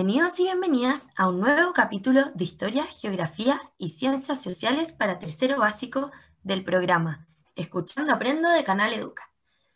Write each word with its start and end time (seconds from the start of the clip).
Bienvenidos 0.00 0.40
y 0.40 0.44
bienvenidas 0.44 1.08
a 1.14 1.28
un 1.28 1.40
nuevo 1.40 1.74
capítulo 1.74 2.30
de 2.34 2.44
Historia, 2.44 2.86
Geografía 2.86 3.60
y 3.76 3.90
Ciencias 3.90 4.40
Sociales 4.40 4.92
para 4.92 5.18
tercero 5.18 5.58
básico 5.58 6.10
del 6.42 6.64
programa 6.64 7.28
Escuchando 7.54 8.14
Aprendo 8.14 8.48
de 8.48 8.64
Canal 8.64 8.94
Educa. 8.94 9.30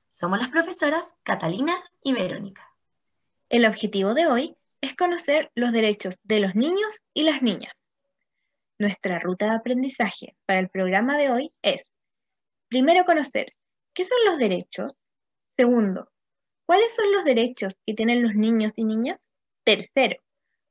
Somos 0.08 0.38
las 0.38 0.48
profesoras 0.48 1.14
Catalina 1.24 1.76
y 2.02 2.14
Verónica. 2.14 2.72
El 3.50 3.66
objetivo 3.66 4.14
de 4.14 4.26
hoy 4.26 4.56
es 4.80 4.96
conocer 4.96 5.52
los 5.54 5.72
derechos 5.72 6.14
de 6.22 6.40
los 6.40 6.54
niños 6.54 7.02
y 7.12 7.24
las 7.24 7.42
niñas. 7.42 7.74
Nuestra 8.78 9.18
ruta 9.18 9.50
de 9.50 9.56
aprendizaje 9.56 10.34
para 10.46 10.58
el 10.58 10.70
programa 10.70 11.18
de 11.18 11.28
hoy 11.28 11.52
es, 11.60 11.92
primero, 12.68 13.04
conocer 13.04 13.52
qué 13.92 14.06
son 14.06 14.16
los 14.24 14.38
derechos. 14.38 14.94
Segundo, 15.58 16.10
cuáles 16.64 16.96
son 16.96 17.12
los 17.12 17.24
derechos 17.24 17.76
que 17.84 17.92
tienen 17.92 18.22
los 18.22 18.34
niños 18.34 18.72
y 18.76 18.86
niñas. 18.86 19.18
Tercero, 19.64 20.16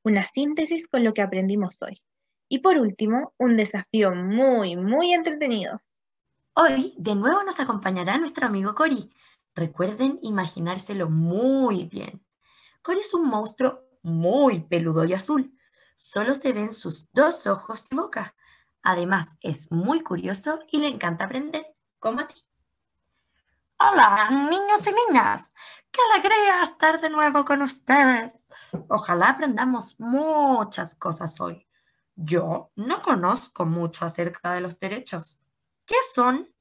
una 0.04 0.24
síntesis 0.24 0.88
con 0.88 1.04
lo 1.04 1.14
que 1.14 1.24
aprendimos 1.24 1.78
hoy. 1.82 2.02
Y 2.48 2.60
por 2.60 2.78
último, 2.78 3.34
un 3.38 3.58
desafío 3.58 4.14
muy, 4.14 4.76
muy 4.76 5.14
entretenido. 5.14 5.82
Hoy 6.54 6.94
de 6.98 7.16
nuevo 7.16 7.42
nos 7.44 7.60
acompañará 7.60 8.20
nuestro 8.20 8.46
amigo 8.46 8.76
Cori. 8.76 9.10
Recuerden 9.56 10.20
imaginárselo 10.22 11.10
muy 11.10 11.86
bien. 11.86 12.24
Cori 12.84 13.00
es 13.00 13.14
un 13.16 13.28
monstruo 13.28 13.82
muy 14.04 14.60
peludo 14.62 15.06
y 15.06 15.14
azul. 15.14 15.58
Solo 15.96 16.36
se 16.36 16.54
ven 16.54 16.72
sus 16.72 17.12
dos 17.12 17.48
ojos 17.48 17.88
y 17.90 17.96
boca. 17.96 18.36
Además, 18.84 19.36
es 19.42 19.72
muy 19.72 20.02
curioso 20.02 20.60
y 20.72 20.78
le 20.78 20.90
encanta 20.90 21.26
aprender, 21.26 21.66
como 21.98 22.20
a. 22.20 22.28
Hola, 23.80 24.30
niños 24.30 24.86
y 24.86 24.92
niñas. 25.08 25.52
Qué 25.94 26.02
alegría 26.12 26.64
estar 26.64 27.00
de 27.00 27.10
nuevo 27.12 27.46
con 27.46 27.62
ustedes. 27.62 28.34
Ojalá 28.90 29.30
aprendamos 29.30 29.96
muchas 30.00 30.96
cosas 30.96 31.40
hoy. 31.40 31.68
Yo 32.16 32.72
no 32.76 33.04
conozco 33.04 33.64
mucho 33.64 34.04
acerca 34.04 34.56
de 34.56 34.62
los 34.62 34.80
derechos. 34.80 35.40
¿Qué 35.86 35.96
son? 36.12 36.52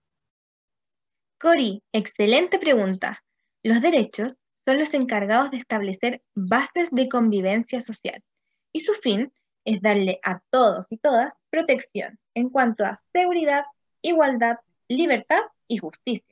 Cori, 1.41 1.83
excelente 1.93 2.59
pregunta. 2.59 3.25
Los 3.63 3.81
derechos 3.81 4.37
son 4.67 4.79
los 4.79 4.93
encargados 4.93 5.51
de 5.51 5.57
establecer 5.57 6.23
bases 6.35 6.91
de 6.91 7.09
convivencia 7.09 7.81
social 7.81 8.23
y 8.71 8.81
su 8.81 8.93
fin 8.93 9.33
es 9.65 9.81
darle 9.81 10.21
a 10.25 10.41
todos 10.51 10.87
y 10.91 10.99
todas 10.99 11.33
protección 11.49 12.19
en 12.35 12.51
cuanto 12.51 12.85
a 12.85 12.99
seguridad, 13.15 13.65
igualdad, 14.03 14.59
libertad 14.89 15.41
y 15.69 15.79
justicia. 15.79 16.32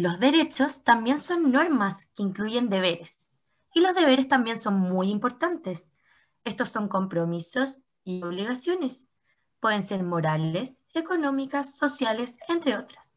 Los 0.00 0.18
derechos 0.18 0.82
también 0.82 1.18
son 1.18 1.52
normas 1.52 2.06
que 2.16 2.22
incluyen 2.22 2.70
deberes. 2.70 3.34
Y 3.74 3.80
los 3.82 3.94
deberes 3.94 4.28
también 4.28 4.56
son 4.56 4.80
muy 4.80 5.10
importantes. 5.10 5.92
Estos 6.42 6.70
son 6.70 6.88
compromisos 6.88 7.80
y 8.02 8.22
obligaciones. 8.22 9.08
Pueden 9.60 9.82
ser 9.82 10.02
morales, 10.02 10.82
económicas, 10.94 11.76
sociales, 11.76 12.38
entre 12.48 12.78
otras. 12.78 13.10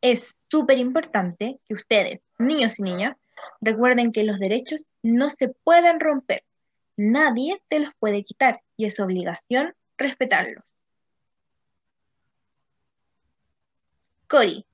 Es 0.00 0.36
súper 0.48 0.80
importante 0.80 1.60
que 1.68 1.74
ustedes, 1.74 2.22
niños 2.36 2.80
y 2.80 2.82
niñas, 2.82 3.14
recuerden 3.60 4.10
que 4.10 4.24
los 4.24 4.40
derechos 4.40 4.84
no 5.00 5.30
se 5.30 5.50
pueden 5.62 6.00
romper. 6.00 6.42
Nadie 6.96 7.62
te 7.68 7.78
los 7.78 7.94
puede 8.00 8.24
quitar 8.24 8.62
y 8.76 8.86
es 8.86 8.98
obligación 8.98 9.76
respetarlos. 9.96 10.64
Cori, 14.26 14.66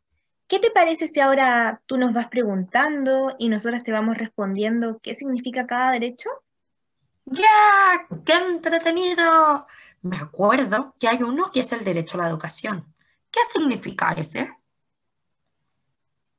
¿Qué 0.49 0.61
te 0.61 0.71
parece 0.71 1.09
si 1.09 1.19
ahora 1.19 1.83
tú 1.87 1.99
nos 1.99 2.15
vas 2.15 2.29
preguntando 2.29 3.35
y 3.39 3.49
nosotras 3.49 3.83
te 3.83 3.91
vamos 3.91 4.17
respondiendo 4.17 5.01
qué 5.03 5.15
significa 5.15 5.67
cada 5.67 5.91
derecho? 5.91 6.31
¡Ya! 7.25 8.07
¡Qué 8.25 8.33
entretenido! 8.33 9.67
Me 10.03 10.17
acuerdo 10.19 10.95
que 11.01 11.09
hay 11.09 11.23
uno 11.25 11.51
que 11.51 11.61
es 11.61 11.73
el 11.73 11.83
derecho 11.83 12.17
a 12.17 12.23
la 12.23 12.29
educación. 12.29 12.95
¿Qué 13.31 13.41
significa 13.53 14.13
ese? 14.13 14.53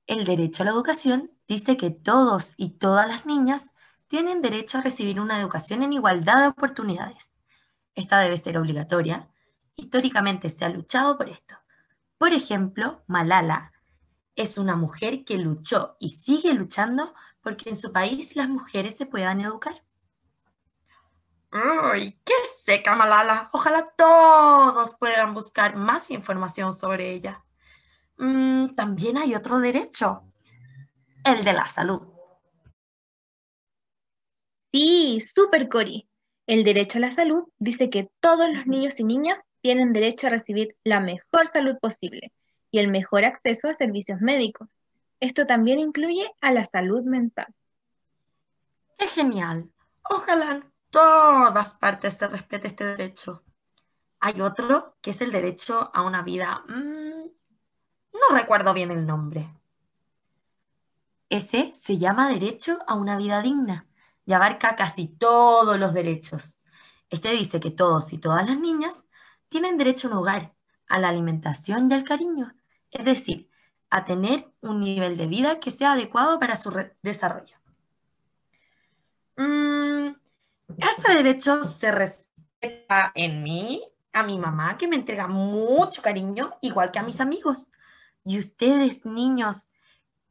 El 0.06 0.24
derecho 0.24 0.64
a 0.64 0.68
la 0.68 0.72
educación 0.72 1.32
dice 1.50 1.76
que 1.76 1.90
todos 1.90 2.54
y 2.56 2.78
todas 2.78 3.10
las 3.10 3.26
niñas 3.26 3.74
tienen 4.08 4.42
derecho 4.42 4.78
a 4.78 4.82
recibir 4.82 5.20
una 5.20 5.38
educación 5.38 5.84
en 5.84 5.92
igualdad 5.92 6.38
de 6.38 6.48
oportunidades. 6.48 7.34
Esta 7.94 8.20
debe 8.20 8.38
ser 8.38 8.58
obligatoria. 8.58 9.28
Históricamente 9.76 10.50
se 10.50 10.64
ha 10.64 10.70
luchado 10.70 11.18
por 11.18 11.28
esto. 11.28 11.56
Por 12.18 12.34
ejemplo, 12.34 13.04
Malala, 13.08 13.74
es 14.38 14.58
una 14.58 14.76
mujer 14.76 15.26
que 15.26 15.38
luchó 15.38 15.98
y 16.00 16.12
sigue 16.12 16.54
luchando 16.54 17.14
porque 17.42 17.70
en 17.70 17.76
su 17.76 17.92
país 17.92 18.36
las 18.36 18.48
mujeres 18.48 18.96
se 18.96 19.08
puedan 19.08 19.42
educar. 19.42 19.84
¡Uy, 21.52 22.20
qué 22.24 22.34
seca 22.64 22.96
Malala! 22.96 23.50
Ojalá 23.52 23.92
todos 23.98 24.96
puedan 24.98 25.34
buscar 25.34 25.76
más 25.76 26.12
información 26.12 26.72
sobre 26.72 27.14
ella. 27.14 27.44
Mm, 28.18 28.76
también 28.76 29.18
hay 29.18 29.34
otro 29.34 29.60
derecho, 29.60 30.24
el 31.24 31.44
de 31.44 31.54
la 31.54 31.68
salud. 31.68 32.02
Sí, 34.72 35.22
súper 35.34 35.68
Cori. 35.68 36.08
El 36.46 36.64
derecho 36.64 37.00
a 37.00 37.02
la 37.02 37.12
salud 37.12 37.46
dice 37.58 37.90
que 37.90 38.10
todos 38.20 38.54
los 38.54 38.68
niños 38.68 39.00
y 39.00 39.04
niñas 39.04 39.42
tienen 39.62 39.94
derecho 39.94 40.28
a 40.28 40.30
recibir 40.30 40.78
la 40.84 41.00
mejor 41.00 41.48
salud 41.48 41.76
posible 41.82 42.32
y 42.72 42.80
el 42.80 42.88
mejor 42.88 43.26
acceso 43.26 43.70
a 43.70 43.74
servicios 43.74 44.22
médicos. 44.22 44.68
Esto 45.20 45.46
también 45.46 45.80
incluye 45.80 46.32
a 46.42 46.52
la 46.52 46.66
salud 46.66 47.04
mental. 47.04 47.48
¡Qué 48.98 49.08
genial! 49.08 49.70
Ojalá 50.10 50.52
en 50.52 50.72
todas 50.90 51.76
partes 51.76 52.16
se 52.16 52.28
respete 52.28 52.68
este 52.68 52.86
derecho. 52.86 53.44
Hay 54.20 54.42
otro 54.42 54.98
que 55.02 55.12
es 55.12 55.22
el 55.22 55.32
derecho 55.32 55.92
a 55.94 56.02
una 56.02 56.22
vida... 56.22 56.64
Mm, 56.68 57.28
no 58.14 58.36
recuerdo 58.36 58.74
bien 58.74 58.92
el 58.92 59.06
nombre. 59.06 59.54
Ese 61.30 61.74
se 61.74 61.98
llama 61.98 62.30
derecho 62.30 62.80
a 62.88 62.96
una 62.96 63.18
vida 63.18 63.42
digna 63.42 63.88
y 64.26 64.34
abarca 64.34 64.76
casi 64.76 65.08
todos 65.08 65.78
los 65.78 65.94
derechos. 65.94 66.60
Este 67.10 67.32
dice 67.32 67.60
que 67.60 67.72
todos 67.72 68.12
y 68.14 68.18
todas 68.18 68.46
las 68.46 68.60
niñas 68.60 69.08
tienen 69.50 69.78
derecho 69.78 70.08
a 70.08 70.12
un 70.12 70.18
hogar, 70.18 70.56
a 70.88 71.00
la 71.00 71.10
alimentación 71.10 71.92
y 71.92 71.94
al 71.94 72.04
cariño, 72.04 72.54
es 72.92 73.06
decir, 73.06 73.50
a 73.90 74.06
tener 74.06 74.52
un 74.62 74.82
nivel 74.82 75.18
de 75.18 75.28
vida 75.28 75.60
que 75.60 75.72
sea 75.72 75.94
adecuado 75.94 76.40
para 76.40 76.56
su 76.56 76.74
desarrollo. 77.02 77.58
Mm, 79.38 80.10
ese 80.78 81.14
derecho 81.14 81.64
se 81.64 81.92
respeta 81.92 83.12
en 83.16 83.44
mí, 83.44 83.84
a 84.14 84.24
mi 84.24 84.40
mamá, 84.40 84.78
que 84.78 84.88
me 84.88 84.96
entrega 84.96 85.28
mucho 85.28 86.02
cariño, 86.02 86.58
igual 86.62 86.92
que 86.92 87.00
a 87.00 87.04
mis 87.04 87.22
amigos. 87.22 87.72
¿Y 88.26 88.40
ustedes, 88.40 89.06
niños, 89.06 89.70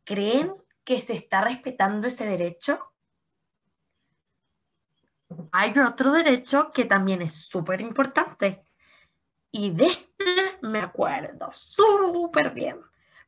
creen 0.04 0.52
que 0.84 1.00
se 1.00 1.14
está 1.14 1.40
respetando 1.40 2.08
ese 2.08 2.26
derecho? 2.26 2.92
Hay 5.52 5.76
otro 5.78 6.12
derecho 6.12 6.70
que 6.72 6.84
también 6.84 7.22
es 7.22 7.34
súper 7.46 7.80
importante, 7.80 8.64
y 9.56 9.70
de 9.70 9.86
este 9.86 10.58
me 10.60 10.80
acuerdo 10.80 11.48
súper 11.50 12.50
bien. 12.50 12.78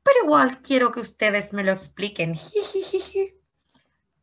Pero 0.02 0.24
igual 0.24 0.60
quiero 0.60 0.92
que 0.92 1.00
ustedes 1.00 1.52
me 1.52 1.64
lo 1.64 1.72
expliquen. 1.72 2.34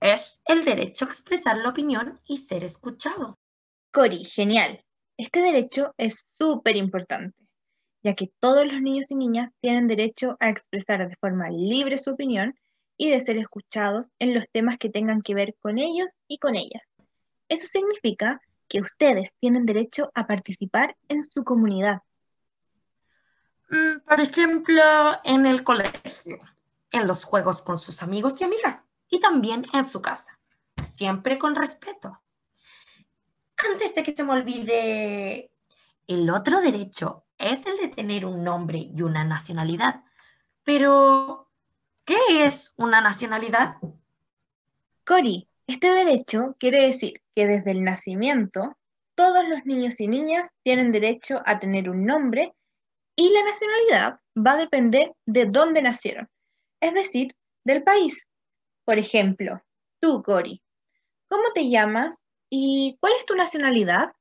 Es 0.02 0.42
el 0.46 0.66
derecho 0.66 1.06
a 1.06 1.08
expresar 1.08 1.58
la 1.58 1.70
opinión 1.70 2.20
y 2.28 2.38
ser 2.38 2.64
escuchado. 2.64 3.40
Cori, 3.92 4.24
genial. 4.24 4.84
Este 5.18 5.42
derecho 5.42 5.96
es 5.98 6.28
súper 6.38 6.76
importante, 6.76 7.36
ya 8.04 8.14
que 8.14 8.30
todos 8.40 8.72
los 8.72 8.82
niños 8.82 9.10
y 9.10 9.16
niñas 9.16 9.50
tienen 9.62 9.88
derecho 9.88 10.38
a 10.40 10.50
expresar 10.50 11.08
de 11.08 11.16
forma 11.16 11.50
libre 11.50 11.98
su 11.98 12.12
opinión 12.12 12.54
y 12.98 13.10
de 13.10 13.22
ser 13.22 13.38
escuchados 13.38 14.08
en 14.20 14.36
los 14.36 14.48
temas 14.52 14.78
que 14.78 14.90
tengan 14.90 15.24
que 15.24 15.34
ver 15.34 15.56
con 15.60 15.80
ellos 15.80 16.20
y 16.28 16.38
con 16.38 16.56
ellas. 16.56 16.84
Eso 17.50 17.66
significa 17.66 18.42
que 18.68 18.82
ustedes 18.82 19.34
tienen 19.40 19.66
derecho 19.66 20.12
a 20.16 20.28
participar 20.28 20.98
en 21.08 21.24
su 21.24 21.44
comunidad. 21.44 22.02
Mm, 23.70 24.00
por 24.08 24.20
ejemplo, 24.20 24.84
en 25.24 25.46
el 25.46 25.64
colegio, 25.64 26.40
en 26.92 27.08
los 27.08 27.24
juegos 27.24 27.62
con 27.62 27.78
sus 27.78 28.04
amigos 28.04 28.40
y 28.40 28.44
amigas 28.44 28.84
y 29.10 29.20
también 29.20 29.66
en 29.74 29.86
su 29.86 30.02
casa, 30.02 30.40
siempre 30.84 31.38
con 31.38 31.56
respeto. 31.56 32.22
Antes 33.58 33.96
de 33.96 34.04
que 34.04 34.16
se 34.16 34.24
me 34.24 34.34
olvide, 34.34 35.52
el 36.08 36.30
otro 36.30 36.62
derecho 36.62 37.26
es 37.38 37.66
el 37.66 37.78
de 37.78 37.88
tener 37.88 38.26
un 38.26 38.44
nombre 38.44 38.78
y 38.78 39.02
una 39.02 39.24
nacionalidad. 39.24 40.04
Pero, 40.64 41.50
¿qué 42.04 42.18
es 42.46 42.74
una 42.76 43.02
nacionalidad? 43.02 43.78
Cori, 45.06 45.48
este 45.68 45.92
derecho 45.92 46.56
quiere 46.60 46.82
decir 46.84 47.22
que 47.36 47.48
desde 47.48 47.72
el 47.72 47.84
nacimiento 47.84 48.78
todos 49.16 49.48
los 49.48 49.66
niños 49.66 50.00
y 50.00 50.08
niñas 50.08 50.50
tienen 50.64 50.92
derecho 50.92 51.42
a 51.46 51.60
tener 51.60 51.90
un 51.90 52.06
nombre 52.06 52.54
y 53.16 53.30
la 53.30 53.44
nacionalidad 53.44 54.20
va 54.38 54.54
a 54.54 54.58
depender 54.58 55.14
de 55.26 55.46
dónde 55.46 55.82
nacieron, 55.82 56.30
es 56.82 56.94
decir, 56.94 57.36
del 57.64 57.84
país. 57.84 58.28
Por 58.84 59.00
ejemplo, 59.00 59.62
tú, 60.02 60.22
Cori, 60.22 60.62
¿Cómo 61.28 61.52
te 61.54 61.70
llamas 61.70 62.24
y 62.50 62.98
cuál 63.00 63.14
es 63.14 63.26
tu 63.26 63.36
nacionalidad? 63.36 64.14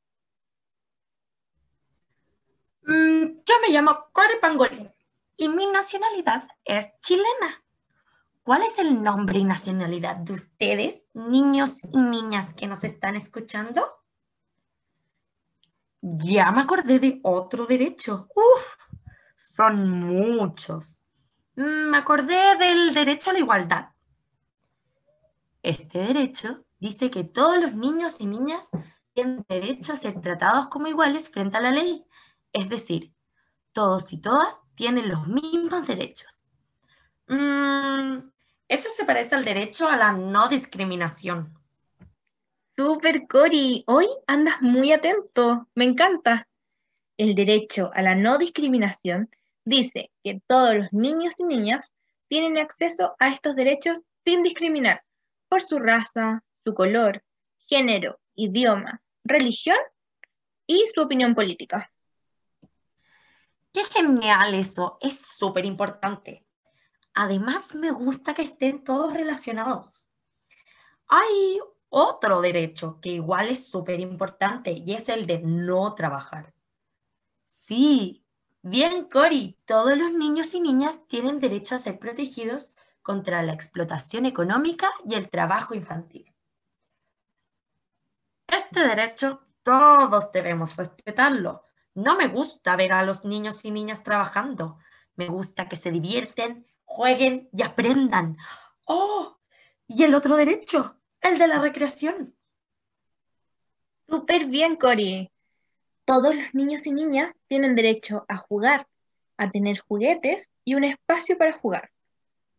Mm, 2.83 3.37
yo 3.47 3.55
me 3.63 3.69
llamo 3.69 4.07
Cori 4.13 4.39
Pangolín 4.41 4.91
y 5.37 5.49
mi 5.49 5.67
nacionalidad 5.67 6.49
es 6.65 6.87
chilena. 7.01 7.64
¿Cuál 8.45 8.63
es 8.63 8.79
el 8.79 9.03
nombre 9.03 9.39
y 9.39 9.45
nacionalidad 9.45 10.17
de 10.17 10.35
ustedes, 10.35 11.07
niños 11.15 11.79
y 11.91 11.97
niñas 11.97 12.53
que 12.53 12.67
nos 12.67 12.85
están 12.85 13.17
escuchando? 13.17 13.83
Ya 16.03 16.51
me 16.51 16.61
acordé 16.61 16.99
de 16.99 17.21
otro 17.23 17.65
derecho. 17.65 18.29
Uf, 18.35 18.77
son 19.35 19.89
muchos. 19.99 21.07
Mm, 21.57 21.89
me 21.91 21.97
acordé 21.97 22.59
del 22.59 22.93
derecho 22.93 23.31
a 23.31 23.33
la 23.33 23.39
igualdad. 23.39 23.89
Este 25.63 26.01
derecho 26.01 26.67
dice 26.79 27.11
que 27.11 27.25
todos 27.25 27.59
los 27.59 27.73
niños 27.73 28.21
y 28.21 28.27
niñas 28.27 28.69
tienen 29.15 29.47
derecho 29.49 29.95
a 29.95 29.97
ser 29.97 30.21
tratados 30.21 30.67
como 30.67 30.87
iguales 30.87 31.31
frente 31.31 31.57
a 31.57 31.63
la 31.63 31.71
ley. 31.71 32.05
Es 32.53 32.69
decir, 32.69 33.15
todos 33.73 34.13
y 34.13 34.21
todas 34.21 34.61
tienen 34.75 35.09
los 35.09 35.27
mismos 35.29 35.87
derechos. 35.87 36.45
Mm, 37.27 38.34
eso 38.75 38.89
se 38.97 39.05
parece 39.05 39.35
al 39.35 39.45
derecho 39.45 39.89
a 39.89 39.97
la 39.97 40.13
no 40.13 40.49
discriminación. 40.49 41.57
Super 42.77 43.27
Cori, 43.29 43.85
hoy 43.87 44.07
andas 44.27 44.61
muy 44.61 44.91
atento, 44.91 45.69
me 45.75 45.85
encanta. 45.85 46.49
El 47.17 47.37
derecho 47.37 47.93
a 47.95 48.03
la 48.03 48.17
no 48.17 48.37
discriminación 48.37 49.31
dice 49.65 50.11
que 50.25 50.43
todos 50.49 50.75
los 50.75 50.93
niños 50.93 51.35
y 51.39 51.45
niñas 51.45 51.89
tienen 52.29 52.59
acceso 52.59 53.15
a 53.21 53.29
estos 53.29 53.55
derechos 53.55 54.01
sin 54.25 54.43
discriminar 54.43 55.05
por 55.49 55.63
su 55.63 55.79
raza, 55.79 56.43
su 56.65 56.75
color, 56.75 57.23
género, 57.69 58.19
idioma, 58.35 59.03
religión 59.23 59.79
y 60.67 60.85
su 60.93 61.01
opinión 61.01 61.37
política. 61.37 61.93
Qué 63.73 63.85
genial 63.85 64.55
eso, 64.55 64.99
es 65.01 65.21
súper 65.21 65.65
importante. 65.65 66.45
Además, 67.15 67.75
me 67.75 67.93
gusta 67.93 68.35
que 68.35 68.43
estén 68.43 68.83
todos 68.83 69.15
relacionados. 69.15 70.11
Hay 71.07 71.61
otro 71.89 72.41
derecho 72.41 72.99
que 73.01 73.11
igual 73.11 73.49
es 73.49 73.69
súper 73.69 74.01
importante 74.01 74.73
y 74.73 74.95
es 74.95 75.09
el 75.09 75.27
de 75.27 75.39
no 75.39 75.95
trabajar. 75.95 76.53
Sí, 77.45 78.27
bien, 78.63 79.05
Cori, 79.05 79.57
todos 79.65 79.97
los 79.97 80.13
niños 80.13 80.55
y 80.55 80.61
niñas 80.61 81.07
tienen 81.07 81.39
derecho 81.39 81.77
a 81.77 81.79
ser 81.79 81.99
protegidos 82.01 82.73
contra 83.01 83.43
la 83.43 83.53
explotación 83.53 84.27
económica 84.27 84.91
y 85.07 85.15
el 85.15 85.31
trabajo 85.31 85.75
infantil. 85.75 86.35
Este 88.49 88.81
derecho 88.81 89.41
todos 89.63 90.33
debemos 90.33 90.75
respetarlo. 90.77 91.63
No 91.95 92.17
me 92.17 92.27
gusta 92.27 92.75
ver 92.77 92.93
a 92.93 93.05
los 93.05 93.25
niños 93.25 93.65
y 93.65 93.71
niñas 93.71 94.03
trabajando. 94.03 94.79
Me 95.17 95.29
gusta 95.29 95.69
que 95.69 95.77
se 95.77 95.91
divierten, 95.91 96.67
jueguen 96.95 97.49
y 97.53 97.63
aprendan. 97.63 98.37
¡Oh! 98.87 99.37
Y 99.89 100.05
el 100.05 100.15
otro 100.15 100.37
derecho, 100.37 100.97
el 101.21 101.39
de 101.39 101.49
la 101.49 101.61
recreación. 101.61 102.37
Súper 104.07 104.47
bien, 104.47 104.77
Cori. 104.77 105.29
Todos 106.05 106.37
los 106.37 106.55
niños 106.55 106.87
y 106.87 106.93
niñas 106.93 107.33
tienen 107.49 107.75
derecho 107.75 108.25
a 108.29 108.37
jugar, 108.37 108.87
a 109.37 109.51
tener 109.51 109.81
juguetes 109.81 110.51
y 110.65 110.77
un 110.77 110.85
espacio 110.85 111.37
para 111.37 111.53
jugar. 111.53 111.91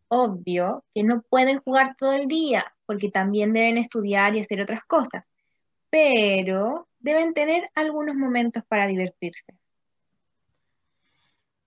Obvio 0.09 0.83
que 0.93 1.03
no 1.03 1.21
pueden 1.21 1.59
jugar 1.59 1.95
todo 1.95 2.11
el 2.11 2.27
día, 2.27 2.75
porque 2.85 3.09
también 3.09 3.53
deben 3.53 3.77
estudiar 3.77 4.35
y 4.35 4.41
hacer 4.41 4.59
otras 4.59 4.83
cosas, 4.83 5.31
pero 5.89 6.89
deben 6.99 7.33
tener 7.33 7.69
algunos 7.73 8.15
momentos 8.15 8.63
para 8.67 8.87
divertirse. 8.87 9.55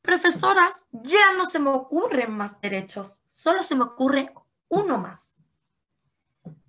Profesoras, 0.02 0.86
ya 0.92 1.32
no 1.36 1.46
se 1.46 1.58
me 1.58 1.70
ocurren 1.70 2.32
más 2.32 2.60
derechos, 2.60 3.22
solo 3.26 3.62
se 3.62 3.74
me 3.74 3.84
ocurre 3.84 4.32
uno 4.68 4.98
más. 4.98 5.34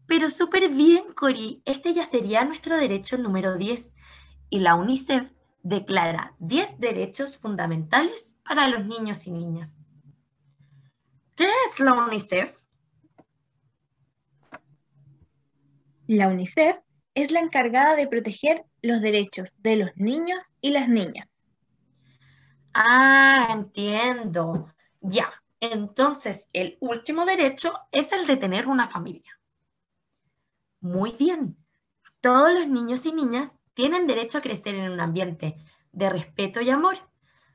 Pero 0.08 0.30
súper 0.30 0.70
bien, 0.70 1.14
Cori, 1.14 1.62
este 1.66 1.94
ya 1.94 2.04
sería 2.04 2.44
nuestro 2.44 2.78
derecho 2.78 3.18
número 3.18 3.58
10 3.58 3.94
y 4.50 4.60
la 4.60 4.76
UNICEF 4.76 5.32
declara 5.62 6.36
10 6.40 6.80
derechos 6.80 7.38
fundamentales 7.38 8.36
para 8.44 8.68
los 8.68 8.86
niños 8.86 9.28
y 9.28 9.32
niñas. 9.32 9.78
¿Qué 11.36 11.48
es 11.70 11.80
la 11.80 11.94
UNICEF? 11.94 12.58
La 16.08 16.28
UNICEF 16.28 16.80
es 17.14 17.32
la 17.32 17.40
encargada 17.40 17.96
de 17.96 18.08
proteger 18.08 18.66
los 18.82 19.00
derechos 19.02 19.54
de 19.60 19.76
los 19.76 19.96
niños 19.96 20.54
y 20.60 20.72
las 20.72 20.90
niñas. 20.90 21.29
Ah, 22.82 23.50
entiendo. 23.52 24.74
Ya, 25.02 25.30
entonces 25.60 26.48
el 26.54 26.78
último 26.80 27.26
derecho 27.26 27.74
es 27.92 28.14
el 28.14 28.26
de 28.26 28.38
tener 28.38 28.68
una 28.68 28.88
familia. 28.88 29.38
Muy 30.80 31.12
bien. 31.12 31.58
Todos 32.22 32.54
los 32.54 32.68
niños 32.68 33.06
y 33.06 33.12
niñas 33.12 33.58
tienen 33.74 34.08
derecho 34.08 34.38
a 34.38 34.42
crecer 34.42 34.76
en 34.76 34.94
un 34.94 35.02
ambiente 35.02 35.58
de 35.92 36.10
respeto 36.10 36.62
y 36.62 36.70
amor. 36.70 36.98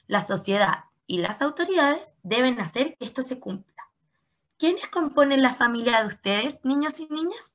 La 0.08 0.20
sociedad 0.20 0.84
y 1.06 1.18
las 1.18 1.40
autoridades 1.40 2.12
deben 2.22 2.60
hacer 2.60 2.94
que 2.98 3.06
esto 3.06 3.22
se 3.22 3.40
cumpla. 3.40 3.82
¿Quiénes 4.58 4.88
componen 4.88 5.40
la 5.40 5.54
familia 5.54 6.02
de 6.02 6.08
ustedes, 6.08 6.62
niños 6.64 7.00
y 7.00 7.06
niñas? 7.08 7.54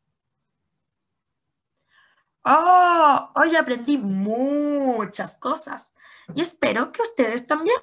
Oh, 2.44 3.30
hoy 3.36 3.56
aprendí 3.56 3.98
muchas 4.00 5.36
cosas 5.36 5.94
y 6.36 6.42
espero 6.42 6.92
que 6.92 7.02
ustedes 7.02 7.46
también. 7.48 7.78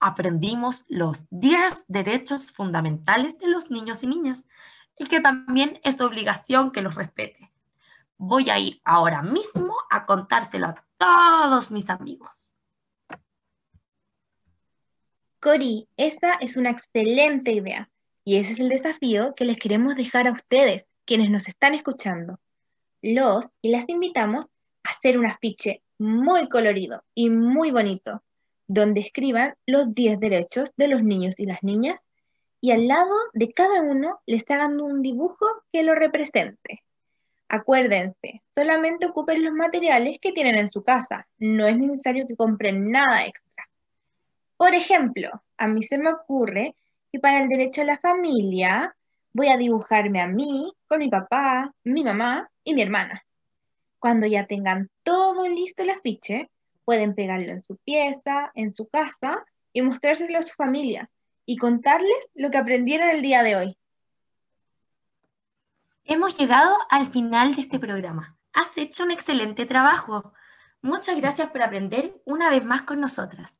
Aprendimos 0.00 0.84
los 0.88 1.26
10 1.30 1.84
derechos 1.88 2.50
fundamentales 2.50 3.38
de 3.38 3.48
los 3.48 3.70
niños 3.70 4.02
y 4.02 4.06
niñas 4.06 4.44
y 4.98 5.06
que 5.06 5.20
también 5.20 5.80
es 5.84 6.00
obligación 6.00 6.70
que 6.70 6.82
los 6.82 6.94
respete. 6.94 7.52
Voy 8.16 8.48
a 8.48 8.58
ir 8.58 8.80
ahora 8.84 9.22
mismo 9.22 9.74
a 9.90 10.06
contárselo 10.06 10.68
a 10.68 10.84
todos 10.96 11.70
mis 11.70 11.90
amigos. 11.90 12.56
Cori, 15.40 15.88
esa 15.96 16.34
es 16.34 16.56
una 16.56 16.70
excelente 16.70 17.52
idea 17.52 17.90
y 18.24 18.36
ese 18.36 18.52
es 18.52 18.60
el 18.60 18.70
desafío 18.70 19.34
que 19.34 19.44
les 19.44 19.58
queremos 19.58 19.94
dejar 19.94 20.26
a 20.26 20.32
ustedes, 20.32 20.88
quienes 21.04 21.30
nos 21.30 21.46
están 21.48 21.74
escuchando 21.74 22.40
los 23.02 23.46
y 23.62 23.70
las 23.70 23.88
invitamos 23.88 24.46
a 24.82 24.90
hacer 24.90 25.18
un 25.18 25.26
afiche 25.26 25.82
muy 25.98 26.48
colorido 26.48 27.02
y 27.14 27.30
muy 27.30 27.70
bonito, 27.70 28.22
donde 28.66 29.00
escriban 29.00 29.54
los 29.66 29.94
10 29.94 30.18
derechos 30.20 30.72
de 30.76 30.88
los 30.88 31.02
niños 31.02 31.34
y 31.38 31.46
las 31.46 31.62
niñas 31.62 32.00
y 32.60 32.72
al 32.72 32.88
lado 32.88 33.14
de 33.32 33.52
cada 33.52 33.82
uno 33.82 34.20
les 34.26 34.48
hagan 34.50 34.80
un 34.80 35.02
dibujo 35.02 35.46
que 35.72 35.82
lo 35.82 35.94
represente. 35.94 36.82
Acuérdense, 37.48 38.42
solamente 38.56 39.06
ocupen 39.06 39.44
los 39.44 39.52
materiales 39.52 40.18
que 40.20 40.32
tienen 40.32 40.56
en 40.56 40.70
su 40.70 40.82
casa, 40.82 41.28
no 41.38 41.66
es 41.66 41.76
necesario 41.76 42.26
que 42.26 42.36
compren 42.36 42.90
nada 42.90 43.24
extra. 43.24 43.68
Por 44.56 44.74
ejemplo, 44.74 45.42
a 45.58 45.68
mí 45.68 45.82
se 45.82 45.98
me 45.98 46.10
ocurre 46.10 46.74
que 47.12 47.20
para 47.20 47.40
el 47.40 47.48
derecho 47.48 47.82
a 47.82 47.84
la 47.84 47.98
familia 47.98 48.96
voy 49.32 49.48
a 49.48 49.56
dibujarme 49.56 50.20
a 50.20 50.26
mí 50.26 50.72
con 50.88 50.98
mi 50.98 51.08
papá, 51.08 51.72
mi 51.84 52.02
mamá 52.02 52.50
y 52.64 52.74
mi 52.74 52.82
hermana. 52.82 53.25
Cuando 54.06 54.28
ya 54.28 54.46
tengan 54.46 54.88
todo 55.02 55.48
listo 55.48 55.82
el 55.82 55.90
afiche, 55.90 56.48
pueden 56.84 57.16
pegarlo 57.16 57.50
en 57.50 57.60
su 57.60 57.76
pieza, 57.78 58.52
en 58.54 58.70
su 58.70 58.86
casa 58.86 59.44
y 59.72 59.82
mostrárselo 59.82 60.38
a 60.38 60.42
su 60.42 60.54
familia 60.54 61.10
y 61.44 61.56
contarles 61.56 62.30
lo 62.36 62.52
que 62.52 62.58
aprendieron 62.58 63.08
el 63.08 63.20
día 63.20 63.42
de 63.42 63.56
hoy. 63.56 63.78
Hemos 66.04 66.38
llegado 66.38 66.76
al 66.88 67.08
final 67.08 67.56
de 67.56 67.62
este 67.62 67.80
programa. 67.80 68.38
Has 68.52 68.78
hecho 68.78 69.02
un 69.02 69.10
excelente 69.10 69.66
trabajo. 69.66 70.32
Muchas 70.82 71.16
gracias 71.16 71.50
por 71.50 71.62
aprender 71.62 72.14
una 72.26 72.48
vez 72.48 72.64
más 72.64 72.82
con 72.82 73.00
nosotras. 73.00 73.58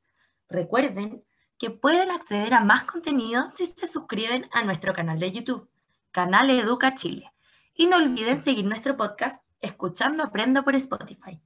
Recuerden 0.48 1.24
que 1.58 1.70
pueden 1.70 2.12
acceder 2.12 2.54
a 2.54 2.60
más 2.60 2.84
contenido 2.84 3.48
si 3.48 3.66
se 3.66 3.88
suscriben 3.88 4.48
a 4.52 4.62
nuestro 4.62 4.92
canal 4.92 5.18
de 5.18 5.32
YouTube, 5.32 5.68
Canal 6.12 6.50
Educa 6.50 6.94
Chile. 6.94 7.32
Y 7.74 7.88
no 7.88 7.96
olviden 7.96 8.40
seguir 8.40 8.64
nuestro 8.64 8.96
podcast 8.96 9.42
Escuchando 9.60 10.22
Aprendo 10.22 10.62
por 10.64 10.75
Spotify. 10.75 11.40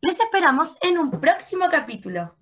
Les 0.00 0.18
esperamos 0.18 0.76
en 0.80 0.98
un 0.98 1.10
próximo 1.10 1.68
capítulo. 1.70 2.36